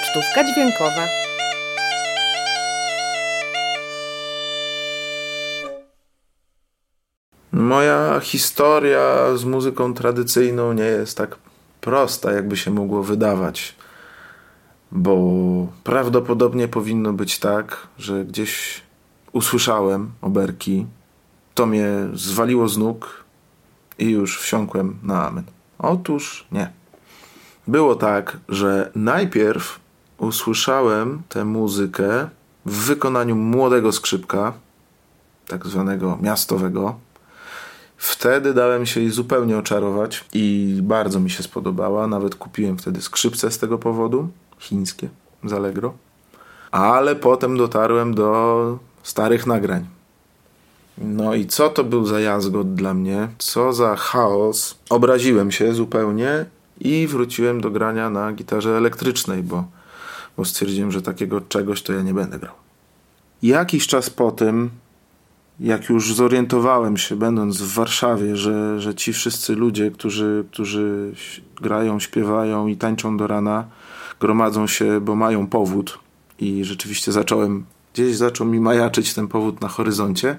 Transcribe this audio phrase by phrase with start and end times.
[0.00, 1.08] Pocztówka dźwiękowa.
[7.52, 11.36] Moja historia z muzyką tradycyjną nie jest tak
[11.80, 13.74] prosta, jakby się mogło wydawać,
[14.92, 15.16] bo
[15.84, 18.82] prawdopodobnie powinno być tak, że gdzieś
[19.32, 20.86] usłyszałem oberki,
[21.54, 23.24] to mnie zwaliło z nóg
[23.98, 25.44] i już wsiąkłem na amen.
[25.78, 26.72] Otóż nie.
[27.66, 29.87] Było tak, że najpierw
[30.18, 32.28] usłyszałem tę muzykę
[32.66, 34.52] w wykonaniu młodego skrzypka,
[35.48, 36.94] tak zwanego miastowego.
[37.96, 42.06] Wtedy dałem się jej zupełnie oczarować i bardzo mi się spodobała.
[42.06, 45.08] Nawet kupiłem wtedy skrzypce z tego powodu, chińskie,
[45.44, 45.94] z Allegro.
[46.70, 49.86] Ale potem dotarłem do starych nagrań.
[50.98, 53.28] No i co to był za jazgot dla mnie?
[53.38, 54.78] Co za chaos.
[54.90, 56.44] Obraziłem się zupełnie
[56.80, 59.64] i wróciłem do grania na gitarze elektrycznej, bo,
[60.38, 62.54] bo stwierdziłem, że takiego czegoś to ja nie będę grał.
[63.42, 64.70] Jakiś czas po tym,
[65.60, 71.12] jak już zorientowałem się, będąc w Warszawie, że, że ci wszyscy ludzie, którzy, którzy
[71.56, 73.64] grają, śpiewają i tańczą do rana,
[74.20, 75.98] gromadzą się, bo mają powód,
[76.38, 80.38] i rzeczywiście zacząłem, gdzieś zaczął mi majaczyć ten powód na horyzoncie.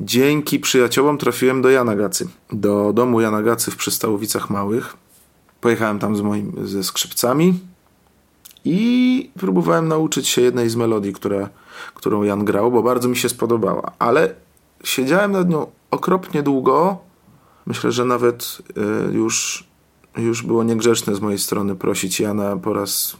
[0.00, 4.96] Dzięki przyjaciołom trafiłem do Jana Gacy, do domu Jana Gacy w Przystałowicach Małych.
[5.60, 7.71] Pojechałem tam z moim, ze skrzypcami
[8.64, 11.48] i próbowałem nauczyć się jednej z melodii, która,
[11.94, 13.92] którą Jan grał, bo bardzo mi się spodobała.
[13.98, 14.34] Ale
[14.84, 16.98] siedziałem nad nią okropnie długo.
[17.66, 18.58] Myślę, że nawet
[19.10, 19.64] y, już,
[20.16, 23.16] już było niegrzeczne z mojej strony prosić Jana po raz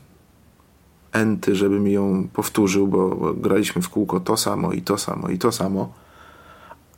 [1.13, 5.29] enty, żeby mi ją powtórzył, bo, bo graliśmy w kółko to samo i to samo
[5.29, 5.93] i to samo.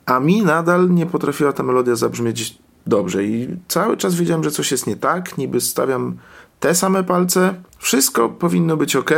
[0.05, 4.71] A mi nadal nie potrafiła ta melodia zabrzmieć dobrze i cały czas wiedziałem, że coś
[4.71, 6.17] jest nie tak, niby stawiam
[6.59, 9.11] te same palce, wszystko powinno być ok,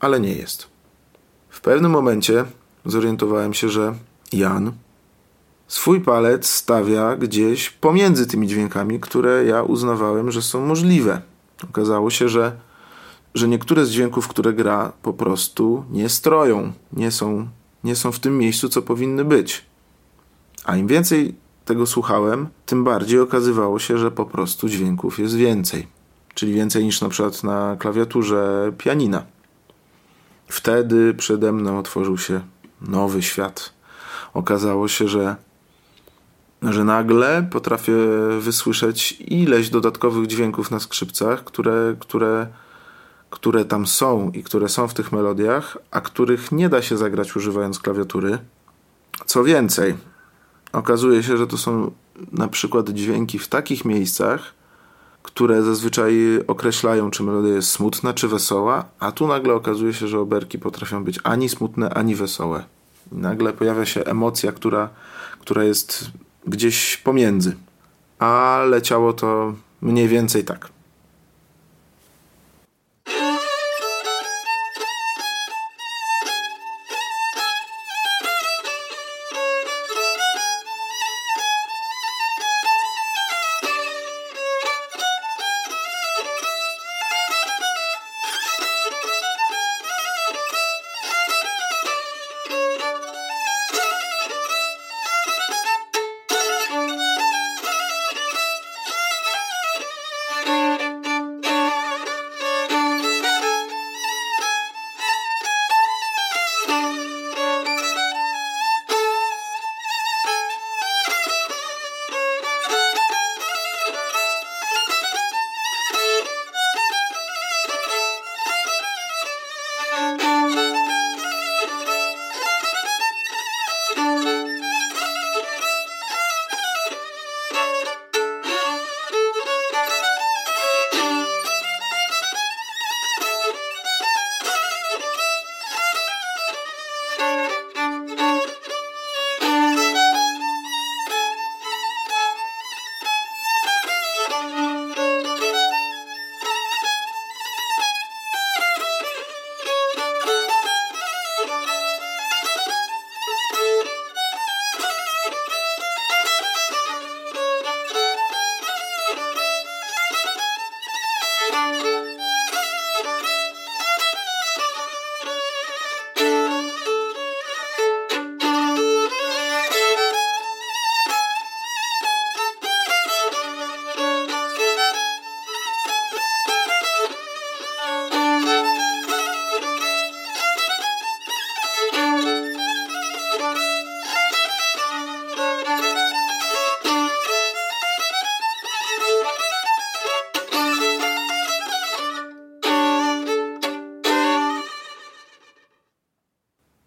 [0.00, 0.68] ale nie jest.
[1.48, 2.44] W pewnym momencie
[2.84, 3.94] zorientowałem się, że
[4.32, 4.72] Jan
[5.68, 11.22] swój palec stawia gdzieś pomiędzy tymi dźwiękami, które ja uznawałem, że są możliwe.
[11.64, 12.56] Okazało się, że,
[13.34, 17.48] że niektóre z dźwięków, które gra, po prostu nie stroją, nie są,
[17.84, 19.64] nie są w tym miejscu, co powinny być.
[20.64, 21.34] A im więcej
[21.64, 25.86] tego słuchałem, tym bardziej okazywało się, że po prostu dźwięków jest więcej.
[26.34, 29.22] Czyli więcej niż na przykład na klawiaturze pianina.
[30.48, 32.40] Wtedy przede mną otworzył się
[32.80, 33.72] nowy świat.
[34.34, 35.36] Okazało się, że,
[36.62, 37.94] że nagle potrafię
[38.40, 42.46] wysłyszeć ileś dodatkowych dźwięków na skrzypcach, które, które,
[43.30, 47.36] które tam są i które są w tych melodiach, a których nie da się zagrać
[47.36, 48.38] używając klawiatury.
[49.26, 49.94] Co więcej,
[50.72, 51.90] okazuje się, że to są
[52.32, 54.54] na przykład dźwięki w takich miejscach,
[55.24, 56.14] które zazwyczaj
[56.46, 61.04] określają, czy melodia jest smutna, czy wesoła, a tu nagle okazuje się, że oberki potrafią
[61.04, 62.64] być ani smutne, ani wesołe.
[63.12, 64.88] I nagle pojawia się emocja, która,
[65.40, 66.10] która jest
[66.46, 67.56] gdzieś pomiędzy.
[68.18, 70.68] A leciało to mniej więcej tak.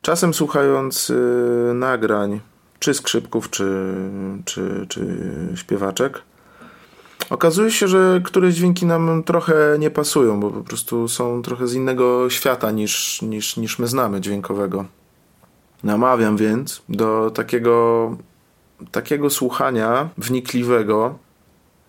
[0.07, 2.39] Czasem słuchając y, nagrań,
[2.79, 3.93] czy skrzypków, czy,
[4.45, 5.17] czy, czy
[5.55, 6.21] śpiewaczek,
[7.29, 11.73] okazuje się, że któreś dźwięki nam trochę nie pasują, bo po prostu są trochę z
[11.73, 14.85] innego świata niż, niż, niż my znamy dźwiękowego.
[15.83, 18.17] Namawiam więc do takiego,
[18.91, 21.17] takiego słuchania wnikliwego,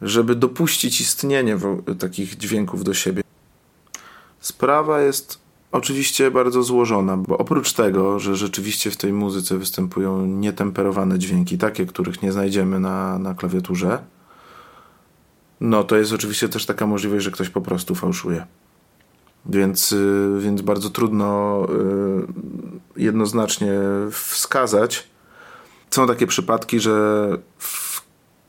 [0.03, 1.59] żeby dopuścić istnienie
[1.99, 3.23] takich dźwięków do siebie.
[4.41, 11.19] Sprawa jest oczywiście bardzo złożona, bo oprócz tego, że rzeczywiście w tej muzyce występują nietemperowane
[11.19, 13.99] dźwięki, takie, których nie znajdziemy na, na klawiaturze,
[15.61, 18.47] no to jest oczywiście też taka możliwość, że ktoś po prostu fałszuje.
[19.47, 21.67] Więc, y, więc bardzo trudno
[22.97, 23.73] y, jednoznacznie
[24.11, 25.09] wskazać.
[25.91, 27.29] Są takie przypadki, że
[27.59, 28.03] w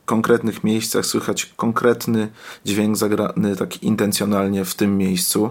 [0.05, 2.31] konkretnych miejscach słychać konkretny
[2.65, 5.49] dźwięk zagrany tak intencjonalnie w tym miejscu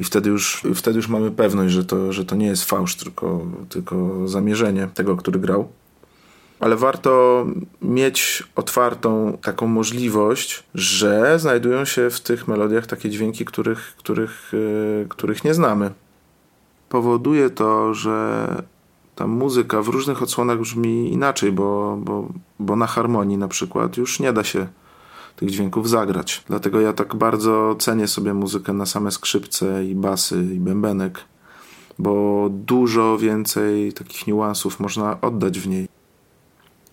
[0.00, 3.46] i wtedy już, wtedy już mamy pewność, że to, że to nie jest fałsz, tylko,
[3.68, 5.68] tylko zamierzenie tego, który grał.
[6.60, 7.46] Ale warto
[7.82, 15.06] mieć otwartą taką możliwość, że znajdują się w tych melodiach takie dźwięki, których, których, yy,
[15.08, 15.90] których nie znamy.
[16.88, 18.48] Powoduje to, że
[19.14, 22.28] ta muzyka w różnych odsłonach brzmi inaczej, bo, bo,
[22.58, 24.66] bo na harmonii na przykład już nie da się
[25.38, 26.44] tych dźwięków zagrać.
[26.46, 31.20] Dlatego ja tak bardzo cenię sobie muzykę na same skrzypce i basy i bębenek,
[31.98, 35.88] bo dużo więcej takich niuansów można oddać w niej.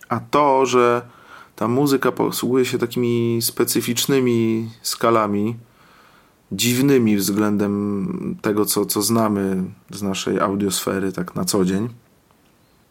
[0.09, 1.01] A to, że
[1.56, 5.56] ta muzyka posługuje się takimi specyficznymi skalami,
[6.51, 11.89] dziwnymi względem tego, co, co znamy z naszej audiosfery tak na co dzień,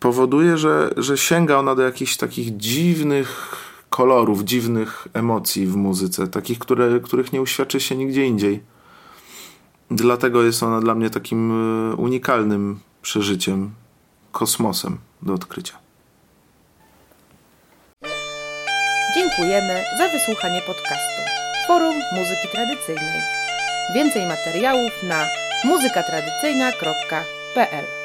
[0.01, 3.57] powoduje, że, że sięga ona do jakichś takich dziwnych
[3.95, 8.63] kolorów, dziwnych emocji w muzyce, takich, które, których nie uświadczy się nigdzie indziej.
[9.91, 11.55] Dlatego jest ona dla mnie takim e,
[11.95, 13.71] unikalnym przeżyciem,
[14.33, 15.75] kosmosem do odkrycia.
[19.15, 21.23] Dziękujemy za wysłuchanie podcastu
[21.67, 23.21] Forum Muzyki Tradycyjnej.
[23.95, 25.27] Więcej materiałów na
[25.65, 28.04] muzykatradycyjna.pl